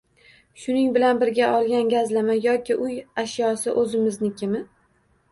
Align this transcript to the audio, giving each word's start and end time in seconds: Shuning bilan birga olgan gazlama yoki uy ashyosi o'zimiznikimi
Shuning 0.59 0.85
bilan 0.93 1.17
birga 1.23 1.49
olgan 1.57 1.91
gazlama 1.91 2.37
yoki 2.45 2.77
uy 2.85 2.95
ashyosi 3.25 3.75
o'zimiznikimi 3.83 4.63